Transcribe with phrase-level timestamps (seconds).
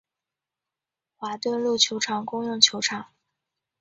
[1.15, 3.13] 华顿路球场共用球场。